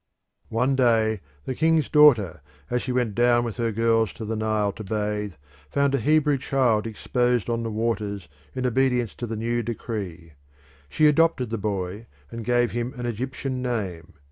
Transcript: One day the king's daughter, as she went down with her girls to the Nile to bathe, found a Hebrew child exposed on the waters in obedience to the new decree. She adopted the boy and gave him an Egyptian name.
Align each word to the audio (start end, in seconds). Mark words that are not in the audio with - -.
One 0.49 0.75
day 0.75 1.21
the 1.45 1.53
king's 1.53 1.87
daughter, 1.87 2.41
as 2.71 2.81
she 2.81 2.91
went 2.91 3.13
down 3.13 3.43
with 3.43 3.57
her 3.57 3.71
girls 3.71 4.11
to 4.13 4.25
the 4.25 4.35
Nile 4.35 4.71
to 4.71 4.83
bathe, 4.83 5.33
found 5.69 5.93
a 5.93 5.99
Hebrew 5.99 6.39
child 6.39 6.87
exposed 6.87 7.51
on 7.51 7.61
the 7.61 7.69
waters 7.69 8.27
in 8.55 8.65
obedience 8.65 9.13
to 9.13 9.27
the 9.27 9.35
new 9.35 9.61
decree. 9.61 10.33
She 10.89 11.05
adopted 11.05 11.51
the 11.51 11.59
boy 11.59 12.07
and 12.31 12.43
gave 12.43 12.71
him 12.71 12.95
an 12.97 13.05
Egyptian 13.05 13.61
name. 13.61 14.13